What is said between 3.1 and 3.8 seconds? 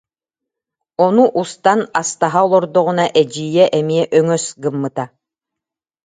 эдьиийэ